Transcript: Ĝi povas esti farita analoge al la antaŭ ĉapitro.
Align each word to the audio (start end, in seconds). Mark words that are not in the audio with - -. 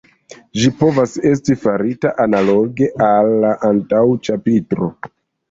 Ĝi 0.59 0.69
povas 0.77 1.11
esti 1.31 1.55
farita 1.65 2.13
analoge 2.25 2.89
al 3.11 3.31
la 3.45 3.53
antaŭ 3.71 4.03
ĉapitro. 4.31 4.91